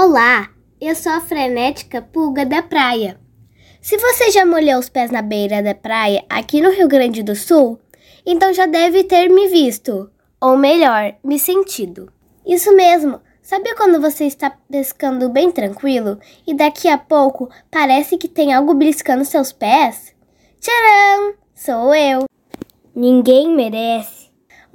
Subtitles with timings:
[0.00, 0.48] Olá,
[0.80, 3.18] eu sou a frenética pulga da praia.
[3.82, 7.34] Se você já molhou os pés na beira da praia aqui no Rio Grande do
[7.34, 7.80] Sul,
[8.24, 10.08] então já deve ter me visto,
[10.40, 12.12] ou melhor, me sentido.
[12.46, 18.28] Isso mesmo, sabe quando você está pescando bem tranquilo e daqui a pouco parece que
[18.28, 20.14] tem algo beliscando seus pés?
[20.60, 21.34] Tcharam!
[21.56, 22.26] Sou eu.
[22.94, 24.17] Ninguém merece.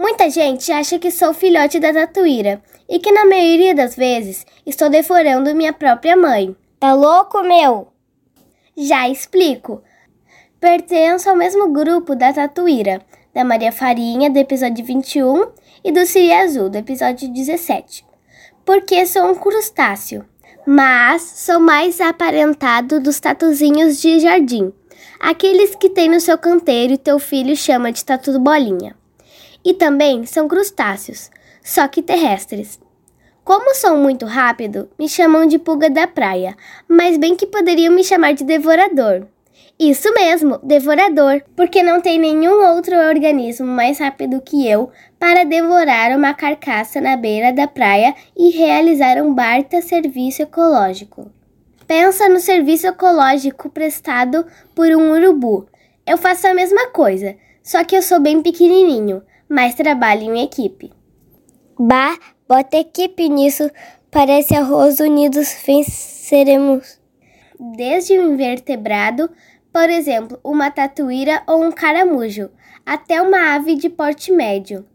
[0.04, 4.90] Muita gente acha que sou filhote da tatuíra e que na maioria das vezes estou
[4.90, 6.54] devorando minha própria mãe.
[6.78, 7.88] Tá louco, meu?
[8.76, 9.82] Já explico.
[10.60, 13.02] Pertenço ao mesmo grupo da Tatuíra,
[13.34, 15.54] da Maria Farinha, do episódio 21,
[15.86, 18.06] e do Siri Azul, do episódio 17.
[18.66, 20.26] Porque sou um crustáceo,
[20.68, 24.74] mas sou mais aparentado dos tatuzinhos de jardim,
[25.18, 29.02] aqueles que tem no seu canteiro e teu filho chama de tatu bolinha.
[29.66, 31.32] E também são crustáceos,
[31.64, 32.80] só que terrestres.
[33.44, 36.56] Como sou muito rápido, me chamam de pulga da praia,
[36.88, 39.28] mas bem que poderiam me chamar de devorador.
[39.80, 46.16] Isso mesmo, devorador, porque não tem nenhum outro organismo mais rápido que eu para devorar
[46.16, 51.32] uma carcaça na beira da praia e realizar um baita serviço ecológico.
[51.88, 55.68] Pensa no serviço ecológico prestado por um urubu.
[56.06, 60.92] Eu faço a mesma coisa, só que eu sou bem pequenininho, mas trabalho em equipe.
[61.80, 63.70] Bah, bota equipe nisso,
[64.12, 67.00] parece arroz unidos venceremos.
[67.60, 69.30] Desde o invertebrado
[69.74, 72.52] por exemplo, uma tatuíra ou um caramujo,
[72.86, 74.86] até uma ave de porte médio.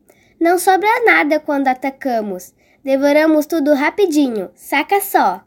[0.40, 2.54] Não sobra nada quando atacamos.
[2.84, 5.42] Devoramos tudo rapidinho, saca só.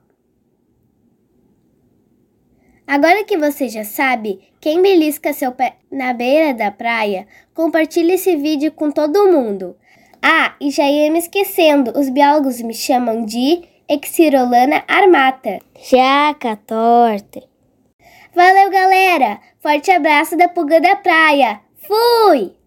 [2.85, 8.35] Agora que você já sabe quem belisca seu pé na beira da praia, compartilhe esse
[8.35, 9.75] vídeo com todo mundo.
[10.21, 15.59] Ah, e já ia me esquecendo, os biólogos me chamam de Exirolana armata.
[15.89, 17.41] Jaca torta.
[18.33, 19.39] Valeu, galera!
[19.59, 21.59] Forte abraço da Pulga da Praia!
[21.75, 22.60] Fui!